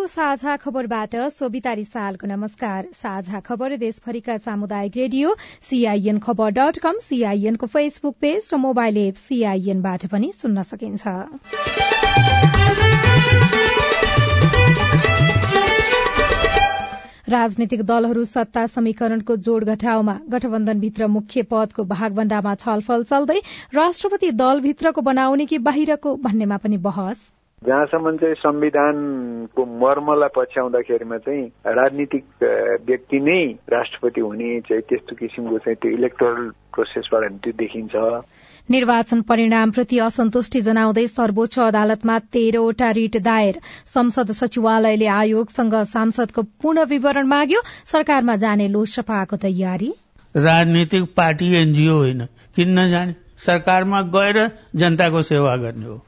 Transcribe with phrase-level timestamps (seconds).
[0.00, 6.98] सीआईएनको साझा खबरबाट सोभिता रिसालको नमस्कार। साझा खबर देशभरिका सामुदायिक रेडियो सीआईएन खबर डट कम
[7.04, 11.04] सीआईएनको फेसबुक पेज र मोबाइल एप सीआईएनबाट पनि सुन्न सकिन्छ।
[17.28, 23.38] राजनीतिक दलहरू सत्ता समीकरणको जोड़ घटाउमा गठबन्धनभित्र मुख्य पदको भागभण्डामा छलफल चल्दै
[23.74, 27.20] राष्ट्रपति दलभित्रको बनाउने कि बाहिरको भन्नेमा पनि बहस।
[27.66, 32.24] जहाँसम्म चाहिँ संविधानको मर्मलाई पछ्याउँदाखेरिमा चाहिँ राजनीतिक
[32.88, 37.94] व्यक्ति नै राष्ट्रपति हुने चाहिँ त्यस्तो किसिमको चाहिँ त्यो इलेक्टोरल प्रोसेसबाट त्यो देखिन्छ।
[38.70, 47.26] निर्वाचन परिणामप्रति असन्तुष्टि जनाउँदै सर्वोच्च अदालतमा तेह्रवटा रिट दायर। संसद सचिवालयले आयोगसँग सांसदको पूर्ण विवरण
[47.28, 49.92] माग्यो। सरकारमा जाने लोकसभाको तयारी?
[50.34, 52.24] राजनीतिक पार्टी एनजिओ होइन।
[52.56, 56.04] किन नजाने सरकारमा गएर जनताको सेवा गर्ने हो।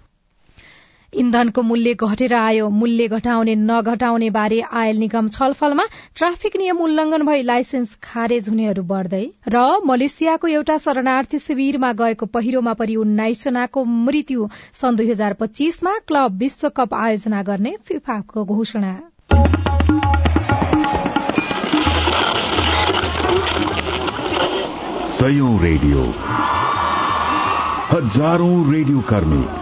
[1.13, 5.85] इन्धनको मूल्य घटेर आयो। मूल्य घटाउने नघटाउने बारे आयल निगम छलफलमा
[6.17, 12.73] ट्राफिक नियम उल्लंघन भई लाइसेन्स खारेज हुनेहरू बढ्दै र मलेसियाको एउटा शरणार्थी शिविरमा गएको पहिरोमा
[12.73, 14.49] परि उन्नाइस जनाको मृत्यु
[14.81, 18.99] सन् दुई हजार पच्चीसमा क्लब विश्वकप आयोजना गर्ने फिफाको घोषणा।
[25.63, 26.03] रेडियो।
[27.91, 29.62] हजारौं रेडियो कर्मी।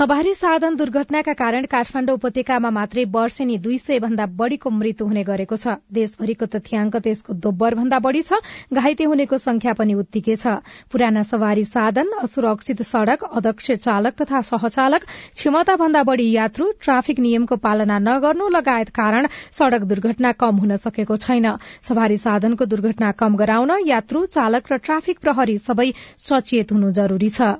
[0.00, 5.56] सवारी साधन दुर्घटनाका कारण काठमाण्डु उपत्यकामा मात्रै वर्षेनी दुई सय भन्दा बढ़ीको मृत्यु हुने गरेको
[5.56, 8.40] छ। देशभरिको तथ्याङ्क त्यसको दोब्बर भन्दा बढ़ी छ।
[8.72, 15.04] घाइते हुनेको संख्या पनि उत्तिकै छ। पुराना सवारी साधन असुरक्षित सड़क अध्यक्ष चालक तथा सहचालक
[15.36, 21.16] क्षमता भन्दा बढ़ी यात्रु ट्राफिक नियमको पालना नगर्नु लगायत कारण सड़क दुर्घटना कम हुन सकेको
[21.18, 21.50] छैन।
[21.84, 25.88] सवारी साधनको दुर्घटना कम गराउन यात्रु चालक र ट्राफिक प्रहरी सबै
[26.24, 27.52] सचेत हुनु जरूरी छ।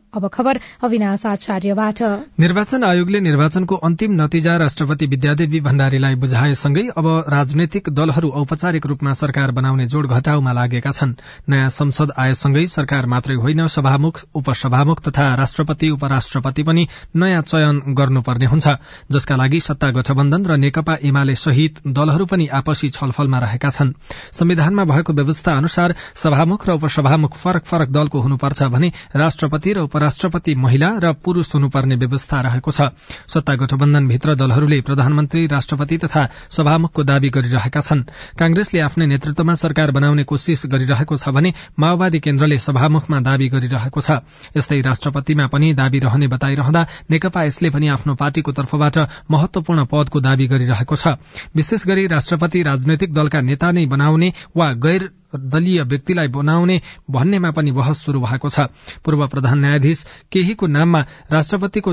[2.38, 9.50] निर्वाचन आयोगले निर्वाचनको अन्तिम नतिजा राष्ट्रपति विद्यादेवी भण्डारीलाई बुझाएसँगै अब राजनैतिक दलहरू औपचारिक रूपमा सरकार
[9.50, 11.12] बनाउने जोड़ घटाउमा लागेका छन्।
[11.48, 16.86] नयाँ संसद आएसँगै सरकार मात्रै होइन सभामुख उपसभामुख तथा राष्ट्रपति उपराष्ट्रपति पनि
[17.16, 18.68] नयाँ चयन गर्नुपर्ने हुन्छ।
[19.12, 23.92] जसका लागि सत्ता गठबन्धन र नेकपा एमाले सहित दलहरू पनि आपसी छलफलमा रहेका छन्।
[24.32, 30.54] संविधानमा भएको व्यवस्था अनुसार सभामुख र उपसभामुख फरक फरक दलको हुनुपर्छ भने राष्ट्रपति र उपराष्ट्रपति
[30.56, 32.80] महिला र पुरूष हुनुपर्ने व्यवस्था व्यवस्था रहेको छ।
[33.26, 38.04] सत्ता गठबन्धनभित्र दलहरूले प्रधानमन्त्री राष्ट्रपति तथा सभामुखको दावी गरिरहेका छन्।
[38.36, 44.20] कांग्रेसले आफ्नै नेतृत्वमा सरकार बनाउने कोशिश गरिरहेको छ भने माओवादी केन्द्रले सभामुखमा दावी गरिरहेको छ।
[44.56, 48.96] यस्तै राष्ट्रपतिमा पनि दावी रहने बताइरहँदा नेकपा यसले पनि आफ्नो पार्टीको तर्फबाट
[49.30, 51.16] महत्वपूर्ण पदको दावी गरिरहेको छ।
[51.56, 56.80] विशेष गरी राष्ट्रपति राजनैतिक दलका नेता नै बनाउने वा गैर दलीय व्यक्तिलाई बनाउने
[57.10, 58.66] भन्नेमा पनि बहस शुरू भएको छ।
[59.04, 61.00] पूर्व प्रधान न्यायाधीश केहीको नाममा
[61.32, 61.92] राष्ट्रपतिको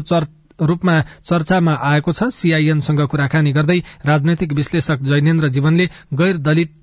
[0.62, 6.74] रूपमा चर्चामा आएको छ। सीआईएनसँग कुराकानी गर्दै राजनैतिक विश्लेषक जैनेन्द्र जीवनले गैर दलित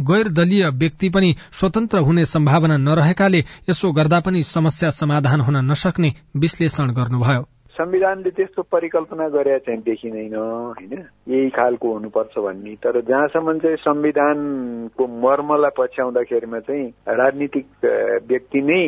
[0.00, 6.14] गैर दलीय व्यक्ति पनि स्वतन्त्र हुने सम्भावना नरहेकाले यसो गर्दा पनि समस्या समाधान हुन नसक्ने
[6.36, 10.92] विश्लेषण गर्नुभयो। संविधानले त्यस्तो परिकल्पना गरे चाहिँ देखिँदैन होइन?
[11.28, 17.66] यही खालको हुनुपर्छ भन्ने। तर जहाँसम्म चाहिँ संविधानको मर्मलाई पछ्याउँदाखेरिमा चाहिँ राजनीतिक
[18.28, 18.82] व्यक्ति नै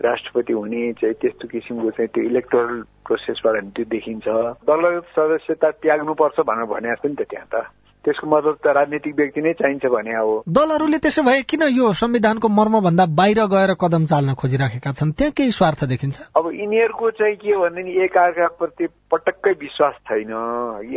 [0.00, 4.26] राष्ट्रपति हुने चाहिँ त्यस्तो किसिमको चाहिँ त्यो इलेक्टोरल प्रोसेसबाट त्यो देखिन्छ।
[4.66, 7.66] दलगत सदस्यता त्याग्नुपर्छ भनेर भने जस्तो नि त त्यहाँ त।
[8.04, 12.48] त्यसको मतलब त राजनीतिक व्यक्ति नै चाहिन्छ भने हो। दलहरूले त्यसो भए किन यो संविधानको
[12.48, 15.12] मर्म भन्दा बाहिर गएर कदम चाल्न खोजिराखेका छन्?
[15.12, 16.16] त्यहाँ केही स्वार्थ देखिन्छ?
[16.36, 20.32] अब यिनीहरूको चाहिँ के भने नि एकअर्काप्रति पटक्कै विश्वास छैन।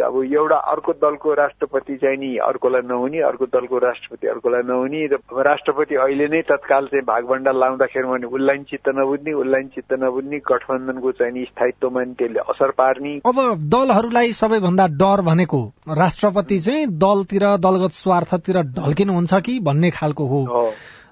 [0.01, 5.17] अब एउटा अर्को दलको राष्ट्रपति चाहिँ नि अर्कोलाई नहुने अर्को दलको राष्ट्रपति अर्कोलाई नहुने र
[5.45, 11.11] राष्ट्रपति अहिले नै तत्काल चाहिँ भागभण्डा लाउँदाखेरि भने उसलाई चित्त नबुझ्ने उसलाई चित्त नबुझ्ने गठबन्धनको
[11.11, 13.37] चाहिँ स्थायित्वमा नि त्यसले असर पार्ने। अब
[13.69, 15.61] दलहरूलाई सबैभन्दा डर भनेको
[15.93, 20.41] राष्ट्रपति चाहिँ दलतिर दलगत स्वार्थतिर ढल्किनुहुन्छ कि भन्ने खालको हो।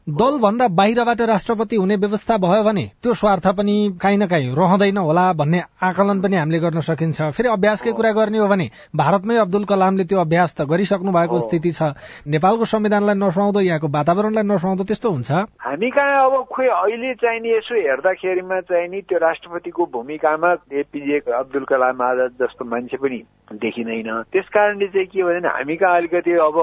[0.08, 5.32] दलभन्दा बाहिरबाट राष्ट्रपति हुने व्यवस्था भयो भने त्यो स्वार्थ पनि काहीँ न काहीँ रहँदैन होला
[5.34, 10.04] भन्ने आकलन पनि हामीले गर्न सकिन्छ। फेरि अभ्यासकै कुरा गर्ने हो भने भारतमै अब्दुल कलामले
[10.04, 11.96] त्यो अभ्यास त गरिसक्नु भएको स्थिति छ।
[12.28, 15.32] नेपालको संविधानलाई नसुहाउँदो यहाँको वातावरणलाई नसुहाउँदो त्यस्तो हुन्छ?
[15.32, 20.52] हामी कहाँ अब खोइ अहिले चाहिने यसो हेर्दाखेरिमा चाहिने त्यो राष्ट्रपतिको भूमिकामा
[20.84, 23.24] एपिजे अब्दुल कलाम आजाद जस्तो मान्छे पनि
[23.56, 26.60] देखिँदैन। त्यस कारणले चाहिँ के भने हामी कहाँ अलिकति अब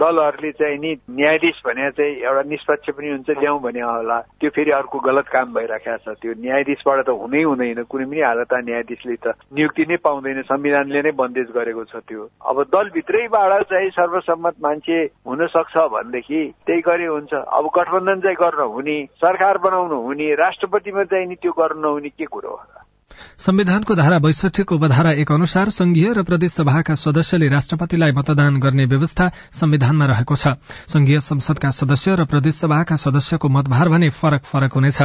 [0.00, 4.70] दलहरूले चाहिँ नि न्यायाधीश भने चाहिँ एउटा निष्पक्ष पनि हुन्छ ल्याउँ भने होला। त्यो फेरि
[4.70, 9.36] अर्को गलत काम भइराखेको छ। त्यो न्यायाधीशबाट त हुनै हुँदैन। कुनै पनि हालत न्यायाधीशले त
[9.52, 14.98] नियुक्ति नै पाउँदैन। संविधानले नै बन्देज गरेको छ त्यो। अब दलभित्रैबाट चाहिँ सर्वसम्मत मान्छे
[15.28, 21.04] हुन सक्छ भनेदेखि त्यही गरे हुन्छ। अब गठबन्धन चाहिँ गर्न हुने सरकार बनाउनु हुने राष्ट्रपतिमा
[21.04, 22.82] चाहिँ नि त्यो गर्नु नहुने के कुरो हो
[23.38, 29.30] संविधानको धारा बैसठीको उपधारा एक अनुसार संघीय र प्रदेश सभाका सदस्यले राष्ट्रपतिलाई मतदान गर्ने व्यवस्था
[29.52, 30.54] संविधानमा रहेको छ।
[30.88, 35.02] संघीय संसदका सदस्य र प्रदेश सभाका सदस्यको मतभार भने फरक फरक हुनेछ।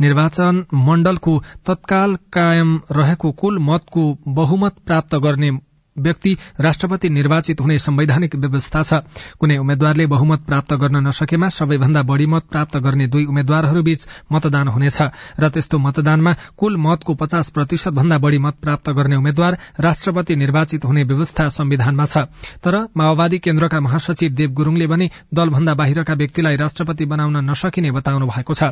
[0.00, 5.50] निर्वाचन मण्डलको तत्काल कायम रहेको कुल मतको बहुमत प्राप्त गर्ने
[5.98, 8.94] व्यक्ति राष्ट्रपति निर्वाचित हुने संवैधानिक व्यवस्था छ।
[9.40, 14.98] कुनै उम्मेद्वारले बहुमत प्राप्त गर्न नसकेमा सबैभन्दा बढ़ी मत प्राप्त गर्ने दुई उम्मेद्वारहरूबीच मतदान हुनेछ
[15.40, 20.84] र त्यस्तो मतदानमा कुल मतको पचास प्रतिशत भन्दा बढ़ी मत प्राप्त गर्ने उम्मेद्वार राष्ट्रपति निर्वाचित
[20.84, 22.26] हुने व्यवस्था संविधानमा छ।
[22.64, 28.54] तर माओवादी केन्द्रका महासचिव देव गुरूङले भने दलभन्दा बाहिरका व्यक्तिलाई राष्ट्रपति बनाउन नसकिने बताउनु भएको
[28.54, 28.62] छ।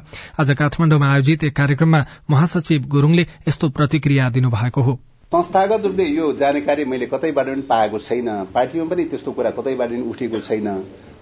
[0.41, 5.01] आज काठमाण्डुमा आयोजित एक कार्यक्रममा महासचिव गुरूङले यस्तो प्रतिक्रिया दिनुभएको हो।
[5.33, 10.01] संस्थागत रूपले यो जानकारी मैले कतैबाट पनि पाएको छैन। पार्टीमा पनि त्यस्तो कुरा कतैबाट पनि
[10.11, 10.67] उठेको छैन।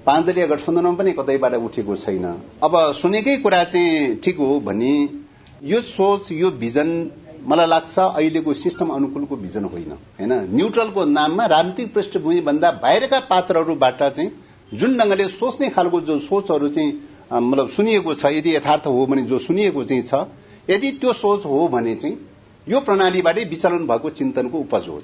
[0.06, 2.24] पाँच दलीय गठबन्धनमा पनि कतैबाट उठेको छैन।
[2.62, 4.92] अब सुनेकै कुरा चाहिँ ठिक हो भने
[5.64, 6.90] यो सोच यो भिजन
[7.46, 10.32] मलाई लाग्छ अहिलेको सिस्टम अनुकूलको भिजन होइन। होइन?
[10.52, 14.30] न्युट्रलको नाममा राजनीतिक पृष्ठभूमि भन्दा बाहिरका पात्रहरूबाट चाहिँ
[14.72, 16.92] जुन ढंगले सोच्ने खालको जो सोचहरू चाहिँ
[17.32, 20.26] मतलब सुनिएको छ यदि यथार्थ हो भने जो सुनिएको चाहिँ छ
[20.70, 22.16] यदि त्यो सोच हो भने चाहिँ
[22.68, 25.00] यो प्रणालीबाटै विचलन भएको चिन्तनको उपज हो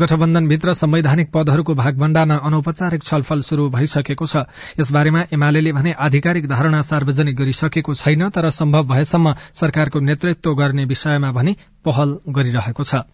[0.00, 4.36] गठबन्धनभित्र संवैधानिक पदहरूको भागभण्डामा अनौपचारिक छलफल शुरू भइसकेको छ।
[4.80, 11.32] यसबारेमा एमाले भने आधिकारिक धारणा सार्वजनिक गरिसकेको छैन तर सम्भव भएसम्म सरकारको नेतृत्व गर्ने विषयमा
[11.32, 13.04] भने पहल गरिरहेको छ।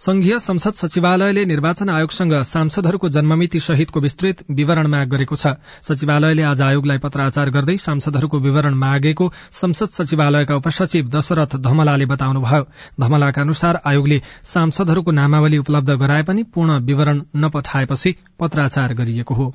[0.00, 6.62] संघीय संसद सचिवालयले निर्वाचन आयोगसँग सांसदहरूको जन्ममिति सहितको विस्तृत विवरण माग गरेको छ। सचिवालयले आज
[6.62, 12.64] आयोगलाई पत्राचार गर्दै सांसदहरूको विवरण मागेको संसद सचिवालयका उपसचिव दशरथ धमलाले बताउनुभयो।
[13.00, 19.54] धमलाका अनुसार आयोगले सांसदहरूको नामावली उपलब्ध गराए पनि पूर्ण विवरण नपठाएपछि पत्राचार गरिएको हो।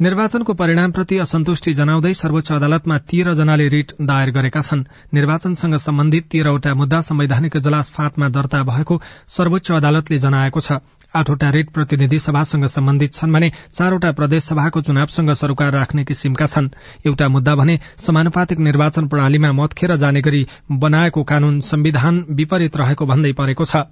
[0.00, 4.82] निर्वाचनको परिणामप्रति असन्तुष्टि जनाउँदै सर्वोच्च अदालतमा तेह्र जनाले रिट दायर गरेका छन्।
[5.14, 10.82] निर्वाचनसँग सम्बन्धित तेह्रवटा मुद्दा संवैधानिक इजलास फाँटमा दर्ता भएको सर्वोच्च अदालतले जनाएको छ।
[11.14, 16.68] आठवटा रिट प्रतिनिधि सभासँग सम्बन्धित छन् भने चारवटा प्रदेश सभाको चुनावसँग सरोकार राख्ने किसिमका छन्।
[17.06, 23.06] एउटा मुद्दा भने समानुपातिक निर्वाचन प्रणालीमा मत खेर जाने गरी बनाएको कानून संविधान विपरीत रहेको
[23.06, 23.86] भन्दै परेको छ।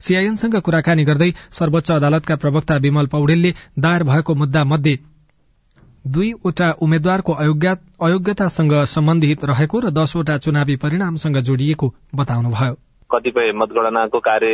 [0.00, 4.98] सीआईएनसँग कुराकानी गर्दै सर्वोच्च अदालतका प्रवक्ता विमल पौडेलले दायर भएको मुद्दा मध्ये
[6.08, 12.76] दुईवटा उम्मेद्वारको अयोग्यतासँग सम्बन्धित रहेको र दसवटा चुनावी परिणामसँग जोडिएको बताउनुभयो।
[13.10, 14.48] कतिपय मतगणनाको कार्य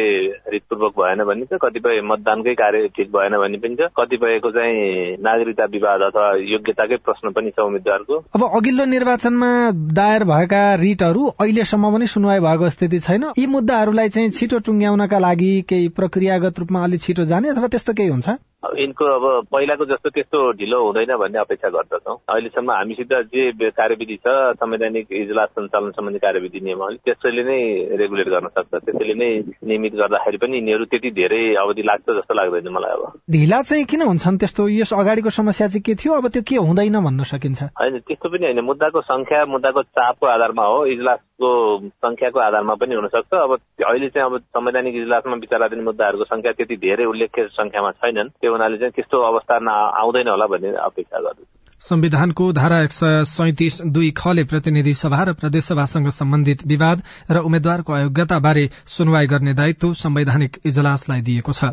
[0.52, 6.02] रितपूर्वक भएन भनिन्छ कतिपय मतदानकै कार्य ठिक भएन भन्ने पनि छ कतिपयको चाहिँ नागरिकता विवाद
[6.08, 9.50] अथवा योग्यताकै प्रश्न पनि छ उम्मेद्वारको। अब अघिल्लो निर्वाचनमा
[9.98, 15.52] दायर भएका रिटहरू अहिलेसम्म पनि सुनवाई भएको स्थिति छैन। यी मुद्दाहरूलाई चाहिँ छिटो टुङ्ग्याउनका लागि
[15.68, 18.28] केही प्रक्रियागत रूपमा अलिक छिटो जाने अथवा त्यस्तो केही हुन्छ?
[18.74, 24.32] यिनको अब पहिलाको जस्तो त्यस्तो ढिलो हुँदैन भन्ने अपेक्षा गर्दछौँ। अहिलेसम्म हामीसित जे कार्यविधि छ
[24.62, 27.60] संवैधानिक इजलास सञ्चालन सम्बन्धी कार्यविधि नियमावली त्यसैले नै
[28.00, 29.28] रेगुलेट गर्न सक्छ त्यसैले नै
[29.64, 34.02] नियमित गर्दाखेरि पनि यिनीहरू त्यति धेरै अवधि लाग्छ जस्तो लाग्दैन मलाई अब ढिला चाहिँ किन
[34.02, 34.38] हुन्छन्?
[34.38, 36.14] त्यस्तो यस अगाडिको समस्या चाहिँ के थियो?
[36.14, 40.64] अब त्यो के हुँदैन भन्न सकिन्छ। होइन त्यस्तो पनि होइन। मुद्दाको संख्या मुद्दाको चापको आधारमा
[40.64, 41.48] हो। इजलासको
[41.88, 47.04] संख्याको आधारमा पनि हुनसक्छ। अब अहिले चाहिँ अब संवैधानिक इजलासमा विचाराधीन मुद्दाहरूको संख्या त्यति धेरै
[47.04, 49.54] उल्लेख्य संख्यामा छैनन्। त्यो हुनाले चाहिँ त्यस्तो अवस्था
[50.00, 55.32] आउँदैन होला भन्ने अपेक्षा गर्दछु। संविधानको धारा एक सय सैतिस दुई खले प्रतिनिधि सभा र
[55.32, 61.64] प्रदेशसभासँग सम्बन्धित विवाद र उम्मेद्वारको अयोग्यता बारे सुनवाई गर्ने दायित्व संवैधानिक इजलासलाई दिएको छ।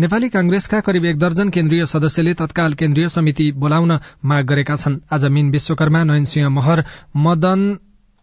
[0.00, 5.24] नेपाली कांग्रेसका करिब एक दर्जन केन्द्रीय सदस्यले तत्काल केन्द्रीय समिति बोलाउन माग गरेका छन्। आज
[5.24, 6.84] मीन विश्वकर्मा नयनसिंह महर
[7.16, 7.78] मदन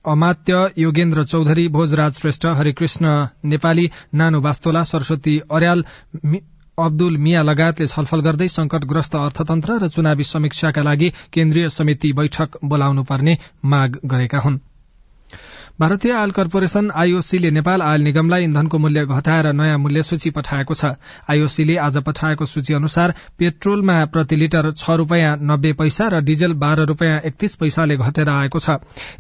[0.06, 3.06] अमात्य योगेन्द्र चौधरी भोजराज श्रेष्ठ हरिकृष्ण
[3.46, 5.84] नेपाली नानु वास्तोला सरस्वती अर्याल
[6.80, 13.04] अब्दुल मिया लगायतले छलफल गर्दै संकटग्रस्त अर्थतन्त्र र चुनावी समीक्षाका लागि केन्द्रीय समिति बैठक बोलाउनु
[13.04, 14.60] पर्ने माग गरेका हुन्।
[15.80, 20.92] भारतीय आयल कर्पोरेशन आईओसीले नेपाल आयल निगमलाई इन्धनको मूल्य घटाएर नयाँ मूल्य सूची पठाएको छ।
[21.30, 26.86] आईओसीले आज पठाएको सूची अनुसार पेट्रोलमा प्रति लिटर छ रूपियाँ नब्बे पैसा र डिजल बाह्र
[26.88, 28.70] रूपियाँ एकतीस पैसाले घटेर आएको छ।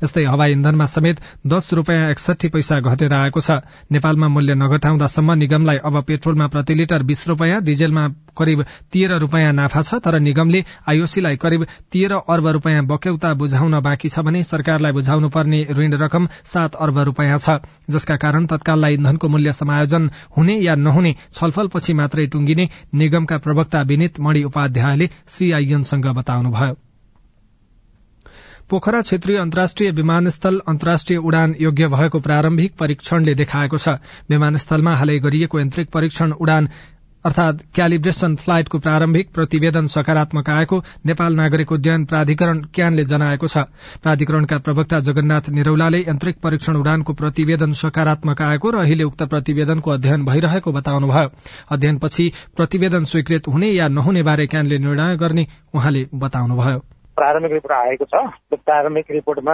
[0.03, 3.59] यस्तै हवाई इन्धनमा समेत दस रूपियाँ एकसठी पैसा घटेर आएको छ।
[3.91, 8.07] नेपालमा मूल्य नघटाउँदासम्म निगमलाई अब पेट्रोलमा प्रति लिटर बीस रूपियाँ डिजेलमा
[8.37, 14.09] करिब तेह्र रूपियाँ नाफा छ तर निगमले आईओसीलाई करिब तेह्र अर्ब रूपियाँ बक्यौता बुझाउन बाँकी
[14.09, 17.49] छ भने सरकारलाई बुझाउनु पर्ने ऋण रकम सात अर्ब रूपियाँ छ।
[17.89, 24.19] जसका कारण तत्काललाई इन्धनको मूल्य समायोजन हुने या नहुने छलफलपछि मात्रै टुंगिने निगमका प्रवक्ता विनित
[24.19, 26.77] मणि उपाध्यायले सीआईएनसँग बताउनुभयो।
[28.69, 33.89] पोखरा क्षेत्रीय अन्तर्राष्ट्रिय विमानस्थल अन्तर्राष्ट्रिय उडान योग्य भएको प्रारम्भिक परीक्षणले देखाएको छ।
[34.29, 36.69] विमानस्थलमा हालै गरिएको यन्त्रिक परीक्षण उडान
[37.25, 43.65] अर्थात क्यालिब्रेशन फ्लाइटको प्रारम्भिक प्रतिवेदन सकारात्मक आएको नेपाल नागरिक उड्डयन प्राधिकरण क्यानले जनाएको छ।
[44.03, 50.25] प्राधिकरणका प्रवक्ता जगन्नाथ निरौलाले यन्त्रिक परीक्षण उडानको प्रतिवेदन सकारात्मक आएको र अहिले उक्त प्रतिवेदनको अध्ययन
[50.25, 51.29] भइरहेको बताउनुभयो।
[51.71, 56.79] अध्ययनपछि प्रतिवेदन स्वीकृत हुने या नहुने बारे क्यानले निर्णय गर्ने उहाँले बताउनुभयो।
[57.17, 58.15] प्रारम्भिक रिपोर्ट आएको छ।
[58.53, 59.53] प्रारम्भिक रिपोर्टमा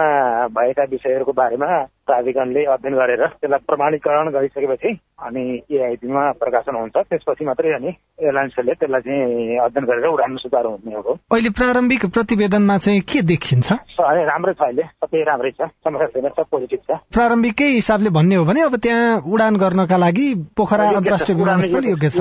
[0.50, 1.66] भएका विषयहरूको बारेमा
[2.06, 4.90] प्राधिकरणले अध्ययन गरेर त्यसलाई प्रमाणीकरण गरिसकेपछि
[5.22, 7.90] अनि एआइपीमा प्रकाशन हुन्छ। त्यसपछि मात्रै अनि
[8.22, 13.72] एयरलाइन्सहरूले त्यसलाई चाहिँ अध्ययन गरेर उडान सुधार हुने हो। अहिले प्रारम्भिक प्रतिवेदनमा चाहिँ के देखिन्छ?
[14.02, 18.44] राम्रै छ अहिले। सबै राम्रै छ। समस्या छैन सब पोजिटिभ छ। प्रारम्भिकै हिसाबले भन्ने हो
[18.44, 22.18] भने अब त्यहाँ उडान गर्नका लागि पोखरा अन्तर्राष्ट्रिय विमानस्थल योग्य छ।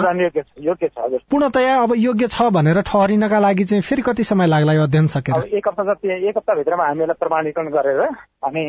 [0.62, 4.74] योग्य छ। हजुर। पूर्णतया अब योग्य छ भनेर ठहरिनका लागि चाहिँ फेरि कति समय लाग्ला
[4.74, 5.50] यो अध्ययन सकेर?
[5.58, 8.02] एक हप्ता जति एक हप्ताभित्रमा हामीलाई प्रमाणीकरण गरेर
[8.42, 8.62] अनि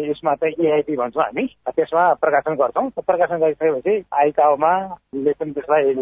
[0.00, 4.72] यसमा चाहिँ एआइपी भन्छौँ हामी त्यसमा प्रकाशन गर्छौँ प्रकाशन गरिसकेपछि आइकाओमा
[5.14, 5.94] पनि त्यसलाई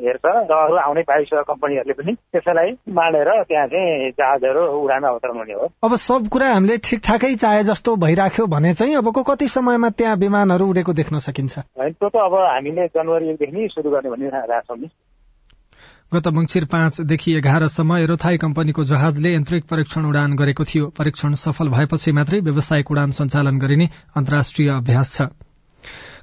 [0.00, 5.54] हेर्छ र अरू आउने वायु कम्पनीहरूले पनि त्यसैलाई मानेर त्यहाँ चाहिँ जहाजहरू उडानमा अवतरण हुने
[5.54, 10.16] हो अब सब कुरा हामीले ठिकठाकै चाहे जस्तो भइराख्यो भने चाहिँ अबको कति समयमा त्यहाँ
[10.16, 14.78] विमानहरू उडेको देख्न सकिन्छ त्यो त अब हामीले जनवरी एकदेखि नै सुरु गर्ने भनिरहेको छौँ
[14.78, 14.90] नि
[16.14, 22.12] गत मंगिर पाँचदेखि एघारसम्म एरोथाई कम्पनीको जहाजले यन्त्रिक परीक्षण उडान गरेको थियो। परीक्षण सफल भएपछि
[22.12, 25.28] मात्रै व्यावसायिक उडान सञ्चालन गरिने अन्तर्राष्ट्रिय अभ्यास छ।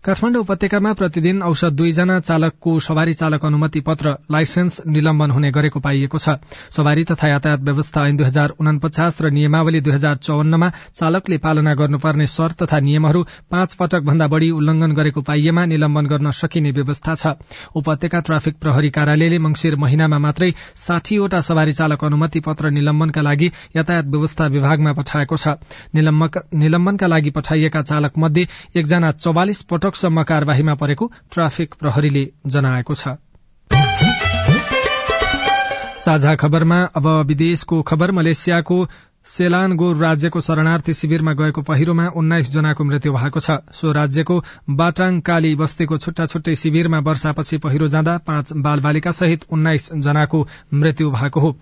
[0.05, 6.17] काठमाडौँ उपत्यकामा प्रतिदिन औषध दुईजना चालकको सवारी चालक अनुमति पत्र लाइसेन्स निलम्बन हुने गरेको पाइएको
[6.17, 6.38] छ।
[6.69, 11.74] सवारी तथा यातायात व्यवस्था ऐन दुई हजार उनपचास र नियमावली दुई हजार चौवन्नमा चालकले पालना
[11.74, 17.15] गर्नुपर्ने शर्त तथा नियमहरू पाँच पटक भन्दा बढ़ी उल्लंघन गरेको पाइएमा निलम्बन गर्न सकिने व्यवस्था
[17.15, 17.33] छ।
[17.74, 20.51] उपत्यका ट्राफिक प्रहरी कार्यालयले मंगिर महिनामा मात्रै
[20.85, 25.57] साठीवटा सवारी चालक अनुमति पत्र निलम्बनका लागि यातायात व्यवस्था विभागमा पठाएको छ।
[25.97, 33.16] निलम्बनका लागि पठाइएका चालक मध्ये एकजना चौवालिस पटक पटकसम्म कार्यवाहीमा परेको ट्राफिक प्रहरीले जनाएको छ।
[36.04, 38.78] साझा खबरमा अब विदेशको खबर मलेसियाको
[39.28, 44.36] सेलानगोर राज्यको शरणार्थी शिविरमा गएको पहिरोमा उन्नाइस जनाको मृत्यु भएको छ। सो राज्यको
[44.75, 50.48] बाटाङ काली बस्तीको छुट्टा छुट्टै शिविरमा वर्षापछि पहिरो जाँदा पाँच बाल बालिका सहित उन्नाइस जनाको
[50.74, 51.56] मृत्यु भएको हो।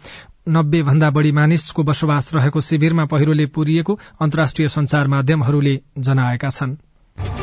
[0.50, 7.43] नब्बे भन्दा बढ़ी मानिसको बसोबास रहेको शिविरमा पहिरोले पुरिएको अन्तर्राष्ट्रिय संचार माध्यमहरूले जनाएका छनृ।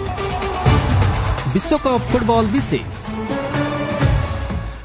[1.52, 2.98] विश्वकप फुटबल विशेष।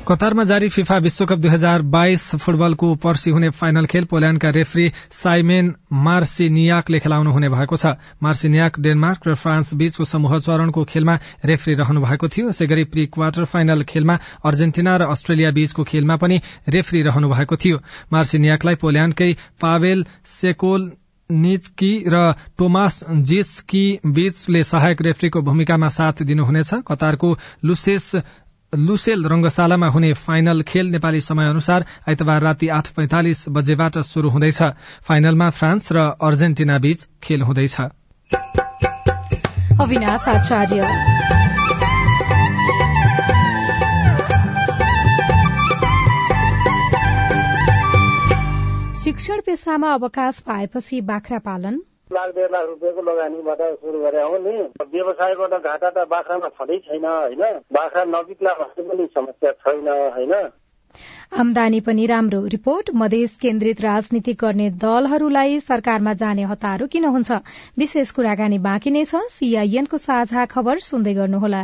[0.07, 5.74] कतारमा जारी फिफा विश्वकप दुई हजार बाइस फुटबलको पर्सी हुने फाइनल खेल पोल्याण्डका रेफ्री साइमेन
[6.07, 7.93] मार्सिनियाकले खेलाउनु हुने भएको छ।
[8.24, 13.05] मार्सिनियाक डेनमार्क र फ्रान्स बीचको समूह चरणको खेलमा रेफ्री रहनु भएको थियो। यसै गरी प्री
[13.13, 17.77] क्वार्टर फाइनल खेलमा अर्जेन्टिना र अस्ट्रेलिया बीचको खेलमा पनि रेफ्री रहनु भएको थियो।
[18.13, 20.91] मार्सिनियाकलाई पोल्याण्डकै पावेल सेकोल
[21.32, 28.15] निचकी र टोमास जेसकी बीचले सहायक रेफ्रीको भूमिकामा साथ दिनुहुनेछ। कतारको लुसेस
[28.75, 34.62] लुसेल रंगशालामा हुने फाइनल खेल नेपाली समय अनुसार आइतबार राति आठ पैंतालिस बजेबाट शुरू हुँदैछ।
[35.03, 37.75] फाइनलमा फ्रान्स र अर्जेन्टिना बीच खेल हुँदैछ।
[49.15, 51.75] शिक्षण पेसामा अवकाश पाएपछि बाख्रा पालन?
[52.12, 54.55] लाख डेढ लाख रुपियाँको लगानीबाट सुरु गरे हो नि।
[54.91, 57.43] व्यवसायबाट घाटा त बाख्रामा छँदै छैन होइन?
[57.72, 60.34] बाख्रा नबिक्ला भन्ने पनि समस्या छैन होइन?
[61.39, 67.31] आमदानी पनि राम्रो। रिपोर्ट मधेस केन्द्रित राजनीति गर्ने दलहरूलाई सरकारमा जाने हतारो किन हुन्छ?
[67.77, 71.63] विशेष कुराकानी बाँकी नै छ। सीआईएनको साझा खबर सुन्दै गर्नुहोला।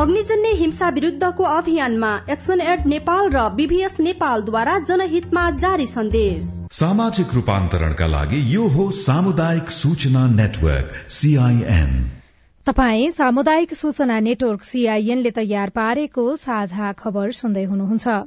[0.00, 8.06] अग्निजन्य हिंसा विरूद्धको अभियानमा एक्सन एड नेपाल र बीभीएस नेपालद्वारा जनहितमा जारी सन्देश। सामाजिक रूपान्तरणका
[8.06, 11.92] लागि यो हो सामुदायिक सूचना नेटवर्क सीआईएन
[12.66, 18.20] तपाई सामुदायिक सूचना नेटवर्क सीआईएनले तयार पारेको साझा खबर सुन्दै हुनुहुन्छ।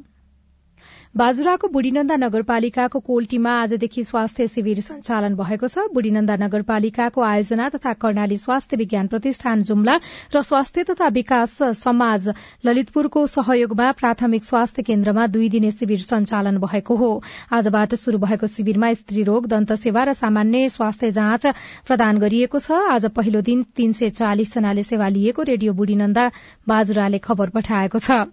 [1.16, 8.38] बाजुराको बुढीनन्दा नगरपालिकाको कोल्टीमा आजदेखि स्वास्थ्य शिविर सञ्चालन भएको छ। बुढीनन्दा नगरपालिकाको आयोजना तथा कर्णाली
[8.38, 9.98] स्वास्थ्य विज्ञान प्रतिष्ठान जुम्ला
[10.34, 12.28] र स्वास्थ्य तथा विकास समाज
[12.66, 17.12] ललितपुरको सहयोगमा प्राथमिक स्वास्थ्य केन्द्रमा दुई दिने शिविर सञ्चालन भएको हो।
[17.54, 21.46] आजबाट शुरू भएको शिविरमा स्त्री रोग दन्त सेवा र सामान्य स्वास्थ्य जाँच
[21.86, 26.32] प्रदान गरिएको छ। आज पहिलो दिन तीन सय चालिस जनाले सेवा लिएको रेडियो बुढीनन्दा
[26.68, 28.26] बाजुराले खबर पठाएको छ।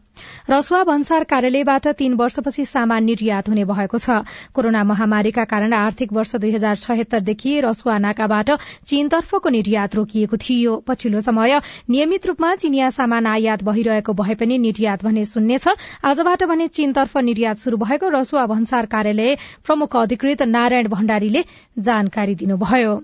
[0.50, 4.22] रसुवा भन्सार कार्यालयबाट तीन वर्षपछि सामान निर्यात हुने भएको छ।
[4.54, 8.50] कोरोना महामारीका कारण आर्थिक वर्ष दुई हजार छयत्तरदेखि रसुवा नाकाबाट
[8.86, 11.60] चीनतर्फको निर्यात रोकिएको थियो। पछिल्लो समय
[11.90, 17.16] नियमित रूपमा चिनिया सामान आयात भइरहेको भए पनि निर्यात भने शून्य छ। आजबाट भने चीनतर्फ
[17.20, 21.44] निर्यात शुरू भएको रसुवा भन्सार कार्यालय प्रमुख अधिकृत नारायण भण्डारीले
[21.78, 23.00] जानकारी दिनुभयो।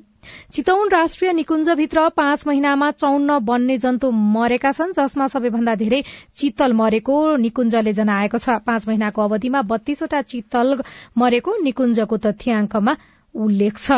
[0.53, 6.03] चितौन राष्ट्रिय निकुञ्जभित्र पाँच महिनामा चौन्न वन्य जन्तु मरेका छन् जसमा सबैभन्दा धेरै
[6.37, 7.17] चितल मरेको
[7.47, 10.79] निकुञ्जले जनाएको छ। पाँच महिनाको अवधिमा बत्तीसवटा चितल
[11.17, 12.97] मरेको निकुञ्जको तथ्याङ्कमा
[13.35, 13.93] उल्लेख छ।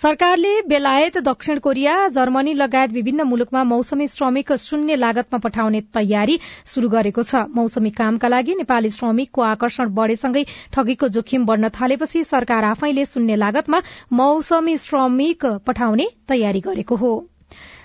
[0.00, 6.88] सरकारले बेलायत दक्षिण कोरिया जर्मनी लगायत विभिन्न मुलुकमा मौसमी श्रमिक शून्य लागतमा पठाउने तयारी शुरू
[6.88, 13.04] गरेको छ। मौसमी कामका लागि नेपाली श्रमिकको आकर्षण बढ़ेसँगै ठगीको जोखिम बढ़न थालेपछि सरकार आफैले
[13.04, 13.80] शून्य लागतमा
[14.12, 17.12] मौसमी श्रमिक पठाउने तयारी गरेको हो।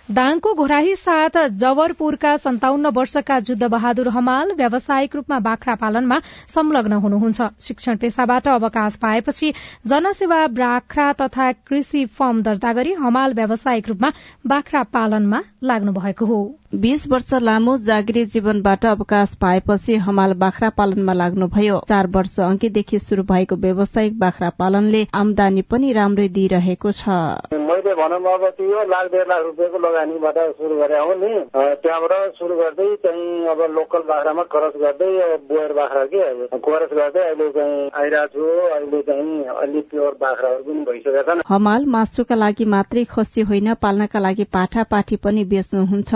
[0.08, 7.48] दाङको घोराही साथ जवरपुरका सन्ताउन्न वर्षका जुद्ध बहादुर हमाल व्यावसायिक रूपमा बाख्रा पालनमा संलग्न हुनुहुन्छ।
[7.62, 9.54] शिक्षण पेसाबाट अवकाश पाएपछि
[9.88, 14.12] जनसेवा बाख्रा तथा कृषि फर्म दर्ता गरी हमाल व्यावसायिक रूपमा
[14.46, 16.40] बाख्रा पालनमा लाग्नु भएको हो।
[16.76, 23.24] बीस वर्ष लामो जागिरी जीवनबाट अवकाश पाएपछि हमाल बाख्रा पालनमा लाग्नुभयो। चार वर्ष अघिदेखि शुरू
[23.24, 27.08] भएको व्यावसायिक बाख्रा पालनले आमदानी पनि राम्रै दिइरहेको छ।
[27.56, 32.56] मैले भनौँ अब त्यो लाख डेढ लाख रुपियाँको लगानीबाट सुरु गरे हो नि। त्यहाँबाट सुरु
[32.58, 35.12] गर्दै चाहिँ अब लोकल बाख्रामा क्रस गर्दै
[35.48, 36.24] बोयर बाख्रा के
[36.60, 38.44] क्रस गर्दै अहिले चाहिँ आइरहेको छु
[38.76, 44.20] अहिले चाहिँ अलि प्योर बाख्राहरू पनि भइसकेका छन्। हमाल मासुका लागि मात्रै खसी होइन पाल्नका
[44.20, 46.14] लागि पाठा पाठी पनि बेच्नुहुन्छ।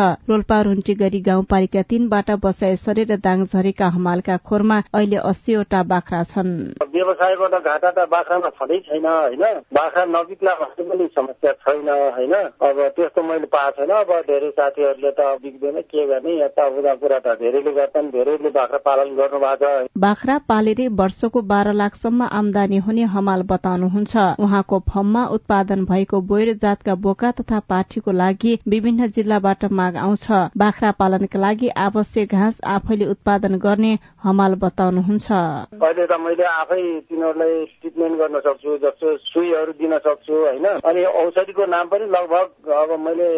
[0.50, 6.50] रोल्पा रुन्टी गरी गाउँपालिका तीनबाट बसाइ सरेर दाङ झरेका हमालका खोरमा अहिले अस्सीवटा बाख्रा छन्।
[6.90, 9.44] व्यवसायबाट घाटा त बाख्रामा छँदै छैन होइन?
[9.70, 12.34] बाख्रा नबिक्ला भन्ने पनि समस्या छैन होइन?
[12.66, 16.34] अब त्यस्तो मैले पाएको छैन। अब धेरै साथीहरूले त बिग्दैन के गर्ने?
[16.42, 16.66] यता
[16.98, 22.22] कुरा त धेरैले गर्छन् धेरैले बाख्रा पालन गर्नु भएको छ। बाख्रा पालेर वर्षको बाह्र लाखसम्म
[22.34, 29.08] आमदानी हुने हमाल बताउनुहुन्छ। उहाँको फर्ममा उत्पादन भएको बोयर जातका बोका तथा पाठीको लागि विभिन्न
[29.14, 33.92] जिल्लाबाट माग आउँछ। बाख्रा पालनका लागि आवश्यक घाँस आफैले उत्पादन गर्ने
[34.24, 40.66] हमाल बताउनुहुन्छ। अहिले त मैले आफै तिनीहरूलाई ट्रिटमेन्ट गर्न सक्छु जस्तो सुईहरू दिन सक्छु होइन?
[40.84, 43.30] अनि औषधिको नाम पनि लगभग अब मैले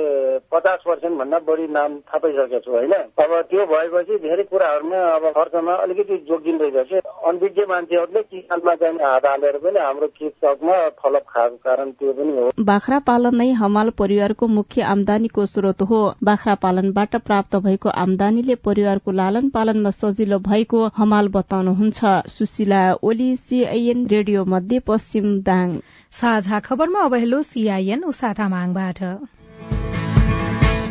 [0.51, 2.93] पचास पर्सेन्ट भन्दा बढी नाम थाहा पाइसकेको छु होइन?
[2.93, 6.93] अब त्यो भएपछि धेरै कुराहरूमा अब खर्चमा अलिकति जोगिन रहेछ
[7.27, 12.49] अनभिज्ञ मान्छेहरूले किसानमा चाहिँ हात हालेर पनि हाम्रो कृषकमा फलप खाएको कारण त्यो पनि हो।
[12.63, 19.11] बाख्रा पालन नै हमाल परिवारको मुख्य आमदानीको स्रोत हो। बाख्रा पालनबाट प्राप्त भएको आमदानीले परिवारको
[19.13, 25.77] लालन पालनमा सजिलो भएको हमाल बताउनुहुन्छ। सुशीला ओली सीआईएन रेडियो मध्य पश्चिम दाङ।
[26.11, 28.99] साझा खबरमा अब हेलो सीआईएन उसाथा माङबाट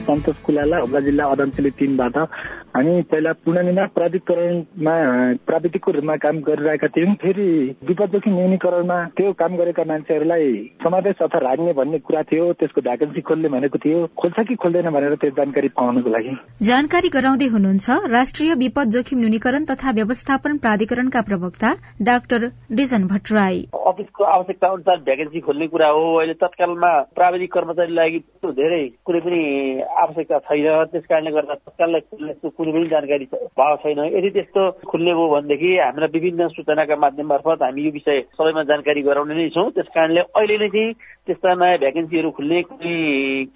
[0.06, 2.16] सन्तोष कुलाला हुम्ला जिल्ला अदनचली तिनबाट।
[2.70, 4.92] हामी पहिला पूर्णिमा प्राधिकरणमा
[5.46, 7.46] प्राविधिकको रूपमा काम गरिरहेका थियौँ। फेरि
[7.88, 13.20] विपद जोखिम न्यूनीकरणमा त्यो काम गरेका मान्छेहरूलाई समावेश अथवा राख्ने भन्ने कुरा थियो। त्यसको भ्याकेन्सी
[13.26, 18.54] खोल्ने भनेको थियो। खोल्छ कि खोल्दैन भनेर त्यो जानकारी पाउनको लागि। जानकारी गराउँदै हुनुहुन्छ राष्ट्रिय
[18.62, 21.74] विपद जोखिम न्यूनीकरण तथा व्यवस्थापन प्राधिकरणका प्रवक्ता
[22.06, 22.46] डाक्टर
[22.78, 23.58] रिजन भट्टराई
[23.90, 29.42] अफिसको आवश्यकता अनुसार भ्याकेन्सी खोल्ने कुरा हो। अहिले तत्कालमा प्राविधिक कर्मचारी लागि धेरै कुनै पनि
[30.04, 35.12] आवश्यकता छैन। त्यस कारणले गर्दा तत्काललाई खोल्ने कुनै पनि जानकारी भएको छैन। यदि त्यस्तो खुल्ने
[35.16, 39.70] हो भनेदेखि हाम्रा विभिन्न सूचनाका माध्यम मार्फत हामी यो विषय सबैमा जानकारी गराउने नै छौँ।
[39.72, 40.92] त्यस कारणले अहिले नै चाहिँ
[41.26, 42.94] त्यस्ता नयाँ भ्याकेन्सीहरू खुल्ने कुनै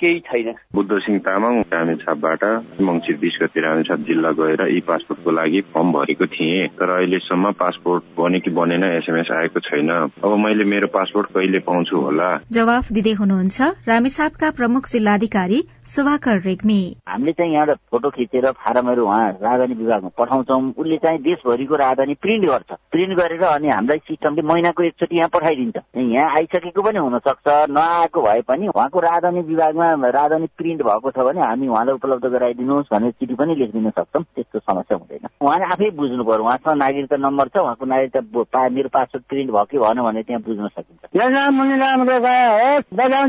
[0.00, 2.42] केही छैन। बुद्ध सिंह तामाङ रामेछापबाट
[2.80, 8.02] मङ्सिर बिस गति रामेछाप जिल्ला गएर ई पासपोर्टको लागि फर्म भरेको थिएँ। तर अहिलेसम्म पासपोर्ट
[8.18, 9.90] बन्यो कि बनेन एसएमएस आएको छैन।
[10.24, 12.28] अब मैले मेरो पासपोर्ट कहिले पाउँछु होला?
[12.52, 19.30] जवाफ दिँदै हुनुहुन्छ रामेछापका प्रमुख जिल्लाधिकारी सुभाकर रेग्मी। हामीले चाहिँ यहाँबाट फोटो खिचेर फारमहरू उहाँ
[19.32, 24.82] राजधानी विभागमा पठाउँछौँ। उसले चाहिँ देशभरिको राजधानी प्रिन्ट गर्छ। प्रिन्ट गरेर अनि हामीलाई सिस्टमले महिनाको
[24.82, 30.46] एकचोटि यहाँ पठाइदिन्छ। यहाँ आइसकेको पनि हुन सक्छ नआएको भए पनि उहाँको राजधानी विभागमा राजधानी
[30.56, 34.96] प्रिन्ट भएको छ भने हामी उहाँलाई उपलब्ध गराइदिनुहोस् भनेर चिठी पनि लेखिदिन सक्छौँ। त्यस्तो समस्या
[34.96, 39.64] हुँदैन। उहाँले आफै बुझ्नु पर्यो। उहाँसँग नागरिकता नम्बर छ। उहाँको नागरिकता मेरो पासपोर्ट प्रिन्ट भयो
[39.68, 41.12] कि भएन भने त्यहाँ बुझ्न सकिन्छ।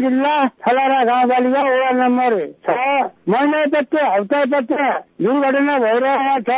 [0.05, 2.75] जिल्ला खलारा गाउँपालिका वडा नम्बर छ।
[3.29, 4.89] महिना पछि हप्ता पछि
[5.25, 6.51] दुर्घटना भइरहेको छ।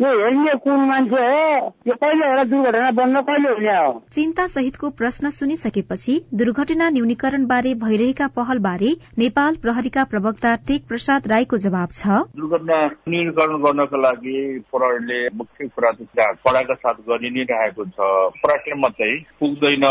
[0.00, 1.72] यो हेर्ने कुन मान्छे हो?
[1.88, 4.02] यो कहिले होला दुर्घटना बन्द कहिले हुने हो?
[4.12, 11.28] चिन्ता सहितको प्रश्न सुनिसकेपछि दुर्घटना न्यूनीकरण बारे भइरहेका पहल बारे नेपाल प्रहरीका प्रवक्ता टेक प्रसाद
[11.28, 12.78] राईको जवाब छ। दुर्घटना
[13.08, 14.38] न्यूनीकरण गर्नको लागि
[14.72, 18.10] प्रहरीले मुख्य कुरा चाहिँ कडाका साथ गरि नै रहेको छ।
[18.44, 19.84] प्रश्न मात्रै पुग्दैन।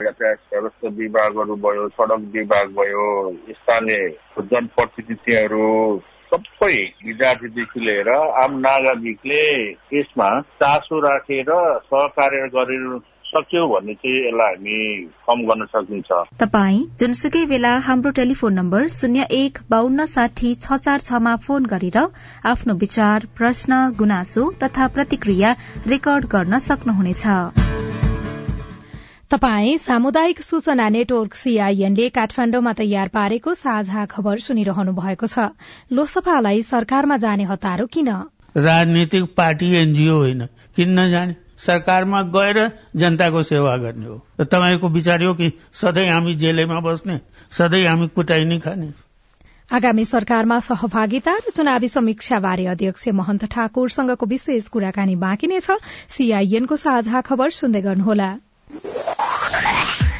[0.00, 3.04] यातायात व्यवस्था विभागहरू भयो सडक विभाग भयो
[3.50, 4.08] स्थानीय
[4.52, 5.68] जनप्रतिनिधिहरू
[6.32, 6.74] सबै
[7.06, 8.08] विद्यार्थीदेखि लिएर
[8.42, 9.44] आम नागरिकले
[9.94, 10.28] यसमा
[10.60, 11.50] चासो राखेर
[11.86, 12.84] सहकार्य गरेर
[13.30, 14.78] सक्यो भने चाहिँ यसलाई हामी
[15.26, 16.10] कम गर्न सकिन्छ।
[16.42, 21.98] तपाई जुनसुकै बेला हाम्रो टेलिफोन नम्बर शून्य एक बान्न साठी छ चार छमा फोन गरेर
[22.44, 27.24] आफ्नो विचार प्रश्न गुनासो तथा प्रतिक्रिया रेकर्ड गर्न सक्नुहुनेछ।
[29.30, 35.44] तपाई सामुदायिक सूचना नेटवर्क सीआईएनले काठमाण्डुमा तयार पारेको साझा खबर सुनिरहनु भएको छ।
[35.92, 38.10] लोकसभालाई सरकारमा जाने हतारो किन?
[38.56, 40.42] राजनीतिक पार्टी एनजीओ होइन।
[40.74, 41.36] किन नजाने?
[41.58, 42.58] सरकारमा गएर
[42.96, 47.20] जनताको सेवा गर्ने हो। र तपाईँको विचार हो कि सधैँ हामी जेलैमा बस्ने
[47.52, 48.92] सधैँ हामी कुटाइ नै खाने?
[49.70, 55.78] आगामी सरकारमा सहभागिता र चुनावी समीक्षा बारे अध्यक्ष महन्त ठाकुरसँगको विशेष कुराकानी बाँकी नै छ।
[56.10, 58.30] सीआईएनको साझा खबर सुन्दै गर्नुहोला।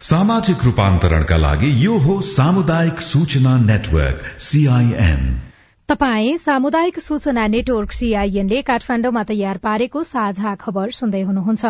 [0.00, 5.24] सामाजिक रूपान्तरणका लागि यो हो सामुदायिक सूचना नेटवर्क सीआईएन
[5.88, 11.64] तपाई सामुदायिक सूचना नेटवर्क सीआईएनले काठमाण्डुमा तयार पारेको साझा खबर सुन्दै हुनुहुन्छ।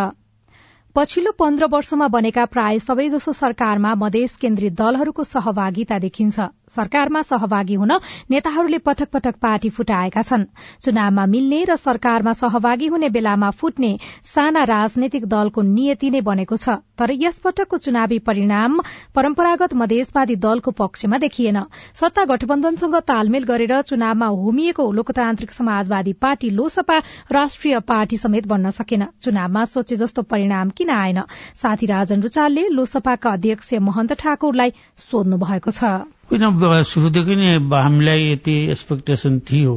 [0.96, 6.38] पछिल्लो पन्ध्र वर्षमा बनेका प्राय सबैजसो सरकारमा मधेस केन्द्रित दलहरूको सहभागिता देखिन्छ।
[6.68, 7.92] सरकारमा सहभागी हुन
[8.30, 10.44] नेताहरूले पटक पटक पार्टी फुटाएका छन्।
[10.82, 13.92] चुनावमा मिल्ने र सरकारमा सहभागी हुने बेलामा फुट्ने
[14.24, 18.80] साना राजनैतिक दलको नियति नै बनेको छ। तर यसपटकको चुनावी परिणाम
[19.14, 21.58] परम्परागत मधेसवादी दलको पक्षमा देखिएन।
[21.94, 26.98] सत्ता गठबन्धनसँग तालमेल गरेर चुनावमा होमिएको लोकतान्त्रिक समाजवादी पार्टी लोसपा
[27.32, 31.22] राष्ट्रिय पार्टी समेत बन्न सकेन। चुनावमा सोचे जस्तो परिणाम किन आएन?
[31.54, 38.54] साथी राजन रुचालले लोसपाका अध्यक्ष महन्त ठाकुरलाई सोध्नु भएको छ। किन सुरुदेखि नै हामीलाई यति
[38.70, 39.74] एक्सपेक्टेसन थियो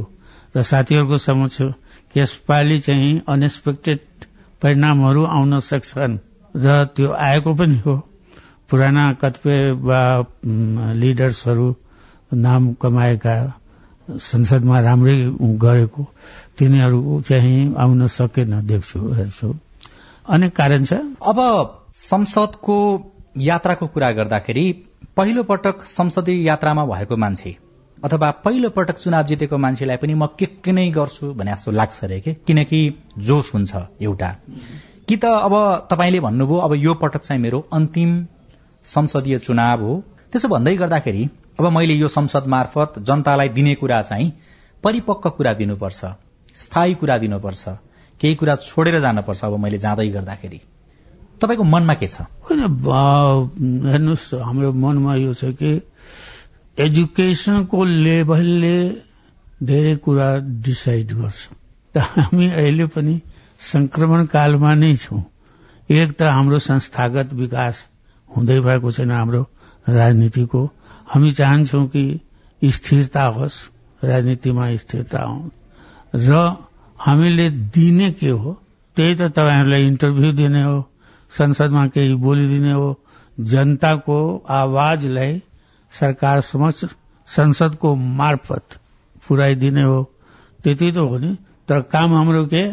[0.56, 1.62] र साथीहरूको समक्ष
[2.16, 4.00] यसपालि चाहिँ अनएक्सपेक्टेड
[4.62, 6.18] परिणामहरू आउन सक्छन्
[6.56, 7.96] र त्यो आएको पनि हो।
[8.70, 9.60] पुराना कतिपय
[10.94, 11.68] लिडर्सहरू
[12.34, 13.34] नाम कमाएका
[14.08, 15.16] संसदमा राम्रै
[15.58, 16.02] गरेको
[16.58, 19.54] तिनीहरू चाहिँ आउन सकेन देख्छु हेर्छु।
[20.28, 21.38] अनेक कारण छ। अब
[21.94, 22.76] संसदको
[23.36, 24.72] यात्राको कुरा गर्दाखेरि
[25.16, 27.56] पहिलो पटक संसदीय यात्रामा भएको मान्छे
[28.04, 32.04] अथवा पहिलो पटक चुनाव जितेको मान्छेलाई पनि म के के नै गर्छु भने जस्तो लाग्छ
[32.04, 32.34] अरे कि?
[32.34, 32.80] किनकि
[33.18, 34.30] जोस हुन्छ एउटा।
[35.08, 35.54] कि त अब
[35.90, 38.26] तपाईँले भन्नुभयो अब यो पटक चाहिँ मेरो अन्तिम
[38.84, 41.28] संसदीय चुनाव हो। त्यसो भन्दै गर्दाखेरि
[41.60, 44.32] अब मैले यो संसद मार्फत जनतालाई दिने कुरा चाहिँ
[44.84, 46.04] परिपक्व कुरा दिनुपर्छ
[46.54, 47.68] स्थायी कुरा दिनुपर्छ
[48.20, 50.60] केही कुरा छोडेर जानुपर्छ अब मैले जाँदै गर्दाखेरि।
[51.42, 52.22] तपाईँको मनमा के छ?
[52.46, 52.60] होइन
[53.86, 55.70] हेर्नुहोस् हाम्रो मनमा यो छ कि
[56.78, 58.76] एजुकेसनको लेभलले
[59.62, 60.28] धेरै कुरा
[60.62, 61.48] डिसाइड गर्छ।
[61.94, 63.20] त हामी अहिले पनि
[63.58, 65.22] संक्रमण कालमा नै छौं।
[65.90, 67.88] एक त हाम्रो संस्थागत विकास
[68.36, 69.42] हुँदै भएको छैन हाम्रो
[69.88, 70.62] राजनीतिको।
[71.06, 72.04] हामी चाहन्छौ कि
[72.62, 73.58] स्थिरता होस्
[74.04, 75.50] राजनीतिमा स्थिरता होस्
[76.14, 76.56] र
[76.98, 78.52] हामीले दिने के हो
[78.96, 80.91] त्यही त तपाईँहरूलाई इन्टरभ्यू दिने हो
[81.38, 82.88] संसदमा केही बोलिदिने हो।
[83.40, 84.18] जनताको
[84.48, 85.42] आवाजलाई
[85.92, 86.84] सरकार समक्ष
[87.28, 88.78] संसदको मार्फत
[89.28, 90.02] पुर्याइदिने हो।
[90.64, 91.36] त्यति त हो नि।
[91.68, 92.64] तर काम हाम्रो के?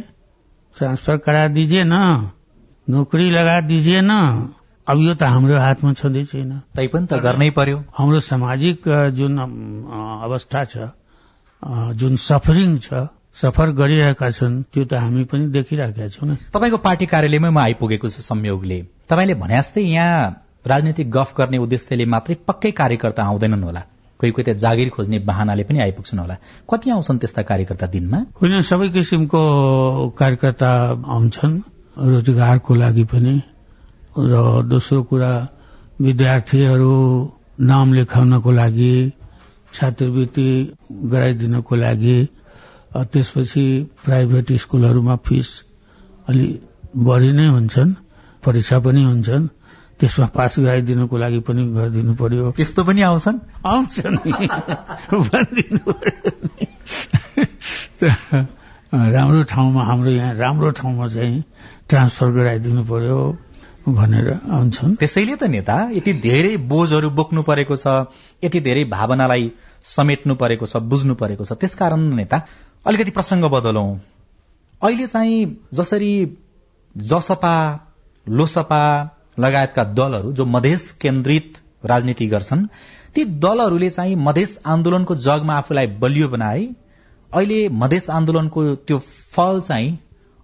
[0.75, 2.31] ट्रांसफर करा दीजिए न।
[2.87, 4.53] नोकरी लगा दीजिए न।
[4.87, 9.37] अब यो त हाम्रो हातमा छँदै छैन। तै पनि त गर्नै पर्यो। हाम्रो सामाजिक जुन
[10.25, 10.89] अवस्था छ
[11.99, 17.05] जुन सफरिङ छ सफर गरिरहेका छन् त्यो त हामी पनि देखिरहेका छौँ न। तपाईँको पार्टी
[17.05, 22.71] कार्यालयमै म आइपुगेको छु संयोगले। तपाईँले भने जस्तै यहाँ राजनीतिक गफ गर्ने उद्देश्यले मात्रै पक्कै
[22.71, 23.81] कार्यकर्ता आउँदैनन् होला।
[24.19, 26.35] कोही कोही त जागिर खोज्ने बाहनाले पनि आइपुग्छन् होला।
[26.69, 28.19] कति आउँछन् त्यस्ता कार्यकर्ता दिनमा?
[28.41, 29.41] होइन सबै किसिमको
[30.19, 30.69] कार्यकर्ता
[31.07, 31.55] आउँछन्
[32.11, 33.35] रोजगारको लागि पनि।
[34.19, 34.33] र
[34.67, 35.31] दोस्रो कुरा
[36.01, 36.95] विद्यार्थीहरू
[37.61, 38.93] नाम लेखाउनको लागि
[39.73, 40.49] छात्रवृत्ति
[41.05, 42.17] गराइदिनको लागि
[42.95, 43.65] त्यसपछि
[44.05, 45.47] प्राइभेट स्कूलहरूमा फिस
[46.27, 46.47] अलि
[46.97, 47.93] बढी नै हुन्छन्
[48.45, 49.47] परीक्षा पनि हुन्छन्
[49.99, 53.39] त्यसमा पास गराइदिनुको लागि पनि गरिदिनु पर्यो। त्यस्तो पनि आउँछन्?
[53.65, 54.17] आउँछन्
[58.93, 61.43] राम्रो ठाउँमा हाम्रो यहाँ राम्रो ठाउँमा चाहिँ
[61.89, 63.37] ट्रान्सफर गराइदिनु पर्यो
[63.87, 68.09] भनेर आउँछन्। त्यसैले त नेता यति धेरै बोझहरू बोक्नु परेको छ
[68.43, 69.51] यति धेरै भावनालाई
[69.83, 72.37] समेट्नु परेको छ बुझ्नु परेको छ। त्यसकारण नेता
[72.85, 73.97] अलिकति प्रसंग बदलौं।
[74.81, 76.37] अहिले चाहिँ जसरी
[76.97, 77.55] जसपा
[78.27, 78.81] लोसपा
[79.39, 82.65] लगायतका दलहरू जो मधेस केन्द्रित राजनीति गर्छन्
[83.15, 86.63] ती दलहरूले चाहिँ मधेस आन्दोलनको जगमा आफूलाई बलियो बनाए।
[87.33, 88.97] अहिले मधेस आन्दोलनको त्यो
[89.33, 89.99] फल चाहिँ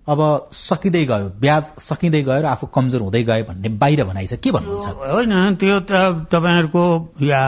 [0.07, 4.33] अब सकिँदै गयो ब्याज सकिँदै गयो र आफू कमजोर हुँदै गयो भन्ने बाहिर भनाइ छ।
[4.33, 4.87] के भन्नुहुन्छ?
[4.87, 6.85] होइन त्यो त तपाईँहरूको
[7.21, 7.43] या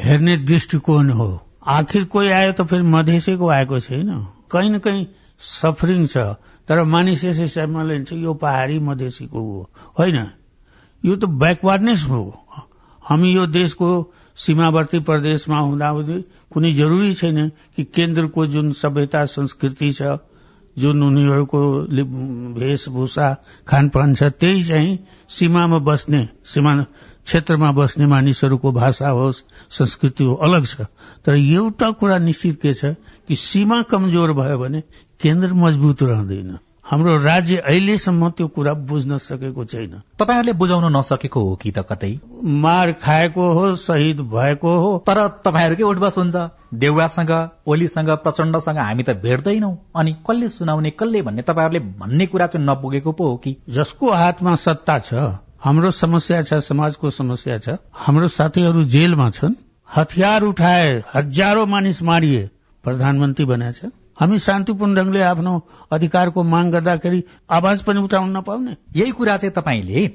[0.00, 4.10] हेर्ने दृष्टिकोण हो। आखिर कोही आयो त फेरि मधेसैको आएको छैन।
[4.50, 5.06] कहीँ न कहीँ
[5.38, 6.16] सफरिङ छ।
[6.68, 10.30] तर मानिस यस हिसाबमा लिन्छ यो पहाड़ी मधेसीको हो। होइन?
[11.04, 12.22] यो त ब्याकवार्डनेस हो।
[13.02, 13.88] हामी यो देशको
[14.36, 20.18] सीमावर्ती प्रदेशमा हुँदाहुँदै कुनै जरुरी छैन कि केन्द्रको जुन सभ्यता संस्कृति छ
[20.78, 21.60] जुन उनीहरूको
[22.60, 23.28] वेशभूषा
[23.68, 24.98] खानपान छ त्यही चाहिँ
[25.28, 26.74] सीमामा बस्ने सीमा
[27.24, 30.76] क्षेत्रमा बस्ने मानिसहरूको भाषा होस् संस्कृति हो अलग छ।
[31.26, 32.94] तर एउटा कुरा निश्चित के छ
[33.28, 34.80] कि सीमा कमजोर भयो भने
[35.20, 41.54] केन्द्र मजबुत रहँदैन। हाम्रो राज्य अहिलेसम्म त्यो कुरा बुझ्न सकेको छैन। तपाईँहरूले बुझाउन नसकेको हो
[41.56, 42.20] कि त कतै?
[42.44, 46.36] मार खाएको हो शहीद भएको हो। तर तपाईँहरूकै उठबस हुन्छ
[46.74, 47.32] देउवासँग
[47.66, 53.12] ओलीसँग प्रचण्डसँग हामी त भेट्दैनौ। अनि कसले सुनाउने कसले भन्ने तपाईँहरूले भन्ने कुरा चाहिँ नपुगेको
[53.12, 53.56] पो हो कि?
[53.68, 55.14] जसको हातमा सत्ता छ
[55.60, 59.54] हाम्रो समस्या छ समाजको समस्या छ हाम्रो साथीहरू जेलमा छन्।
[59.88, 62.50] हतियार उठाए हजारौं मानिस मारिए
[62.84, 63.80] प्रधानमन्त्री बनेछ
[64.20, 65.52] हामी शान्तिपूर्ण ढंगले आफ्नो
[65.92, 70.06] अधिकारको माग गर्दाखेरि आवाज पनि उठाउन नपाउने यही कुरा चाहिँ तपाईँले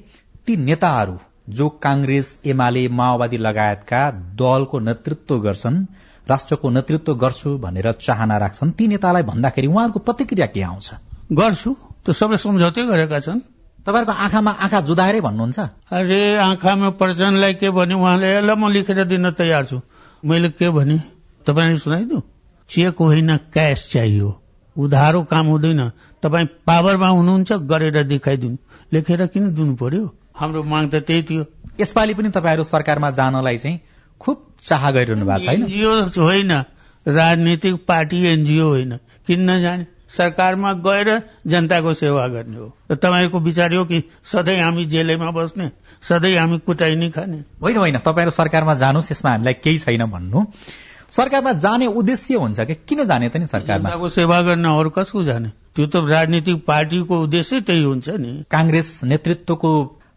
[0.48, 1.18] ती नेताहरू
[1.50, 4.02] जो कांग्रेस एमाले माओवादी लगायतका
[4.36, 5.86] दलको नेतृत्व गर्छन्
[6.30, 10.92] राष्ट्रको नेतृत्व गर्छु भनेर चाहना राख्छन् ती नेतालाई भन्दाखेरि उहाँहरूको प्रतिक्रिया के आउँछ?
[11.34, 11.74] गर्छु
[12.06, 13.40] त्यो सबै सम्झौतै गरेका छन्।
[13.86, 15.60] तपाईँहरूको आँखामा आँखा जुदाएरै भन्नुहुन्छ?
[15.92, 18.42] अरे आँखामा प्रचण्डलाई के भने उहाँले?
[18.42, 19.82] ल म लेखेर दिन तयार छु।
[20.26, 20.98] मैले के भने
[21.46, 22.22] तपाईँले सुनाइदिनु
[22.70, 24.30] चेक होइन क्यास चाहियो।
[24.78, 25.92] उधारो काम हुँदैन।
[26.24, 28.58] तपाईँ पावरमा हुनुहुन्छ गरेर देखाइदिनु।
[28.94, 30.04] लेखेर किन दिनु पर्यो?
[30.36, 31.46] हाम्रो माग त त्यही थियो।
[31.80, 33.80] यसपालि पनि तपाईँहरू सरकारमा जानलाई चाहिँ
[34.22, 35.92] खुब चाह गरिरहनु भएको छ एनजिओ
[36.22, 36.52] होइन।
[37.08, 39.86] राजनीतिक पार्टी एनजिओ होइन। किन नजाने?
[40.18, 41.10] सरकारमा गएर
[41.48, 45.72] जनताको सेवा गर्ने हो। र तपाईँहरूको विचार हो कि सधैँ हामी जेलैमा बस्ने
[46.02, 50.46] सधैँ हामी कुटाइ नै खाने। होइन होइन। तपाईँहरू सरकारमा जानुहोस् यसमा हामीलाई केही छैन भन्नु।
[51.12, 53.90] सरकारमा जाने उद्देश्य हुन्छ कि किन जाने त नि सरकारमा?
[53.90, 55.50] जनताको सेवा गर्न अरू कसको जाने?
[55.76, 59.72] त्यो त राजनीतिक पार्टीको उद्देश्य त्यही हुन्छ नि। कांग्रेस नेतृत्वको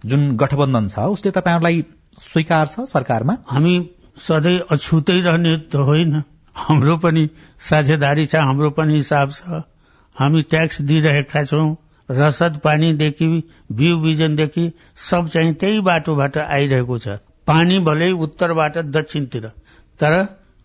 [0.04, 1.85] जुन गठबन्धन छ उसले तपाईँहरूलाई
[2.22, 3.37] स्वीकार छ सरकारमा?
[3.46, 3.74] हामी
[4.18, 6.22] सधैँ अछुतै रहने त होइन।
[6.57, 7.28] हाम्रो पनि
[7.59, 9.62] साझेदारी छ हाम्रो पनि हिसाब छ।
[10.16, 11.74] हामी ट्याक्स दिइरहेका छौं
[12.09, 13.29] रसद पानीदेखि
[13.72, 14.64] बिउ बिजनदेखि
[14.96, 19.48] सब चाहिँ त्यही बाटोबाट आइरहेको छ। पानी भलै उत्तरबाट दक्षिणतिर
[20.00, 20.14] तर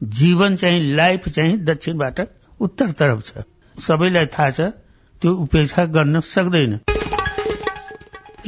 [0.03, 2.21] जीवन चाहिँ लाइफ चाहिँ दक्षिणबाट
[2.59, 3.43] उत्तर तरफ छ।
[3.77, 4.61] सबैलाई थाहा छ
[5.21, 6.79] त्यो उपेक्षा गर्न सक्दैन।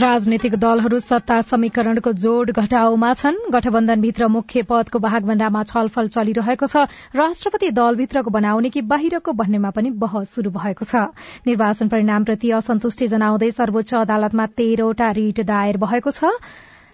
[0.01, 7.69] राजनैतिक दलहरू सत्ता समीकरणको जोड घटाउमा छन्। गठबन्धनभित्र मुख्य पदको भागभण्डामा छलफल चलिरहेको छ। राष्ट्रपति
[7.71, 11.05] दलभित्रको बनाउने कि बाहिरको भन्नेमा पनि बहस शुरू भएको छ।
[11.45, 16.33] निर्वाचन परिणामप्रति असन्तुष्टि जनाउँदै सर्वोच्च अदालतमा तेह्रवटा रिट दायर भएको छ।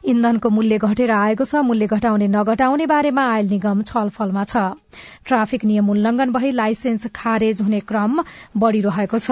[0.03, 4.57] इन्धनको मूल्य घटेर आएको छ। मूल्य घटाउने नघटाउने बारेमा आयल निगम छलफलमा छ।
[5.25, 8.21] ट्राफिक नियम उल्लंघन भई लाइसेन्स खारेज हुने क्रम
[8.57, 9.31] बढ़िरहेको छ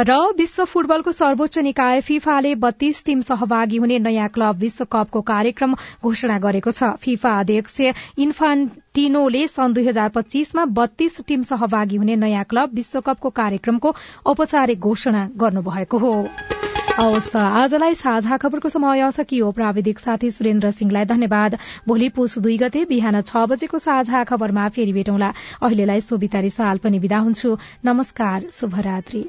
[0.00, 6.38] र विश्व फुटबलको सर्वोच्च निकाय फिफाले बत्तीस टीम सहभागी हुने नयाँ क्लब विश्वकपको कार्यक्रम घोषणा
[6.38, 7.80] गरेको छ। फिफा अध्यक्ष
[8.18, 13.94] इन्फान्टिनोले सन् दुई हजार पच्चीसमा बत्तीस टीम सहभागी हुने नयाँ क्लब विश्वकपको कार्यक्रमको
[14.26, 16.14] औपचारिक घोषणा गर्नुभएको हो।
[16.92, 21.56] हवस् आजलाई साझा खबरको समय सकियो। प्राविधिक साथी सुरेन्द्र सिंहलाई धन्यवाद।
[21.88, 26.98] भोलि पुस दुई गते बिहान छ बजेको साझा खबरमा फेरि भेटौँला। अहिलेलाई सोभितारी साल पनि
[26.98, 29.24] विदा हुन्छु। नमस्कार शुभरात्री।